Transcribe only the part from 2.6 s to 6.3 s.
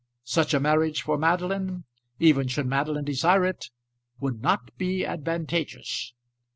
Madeline desire it, would not be advantageous.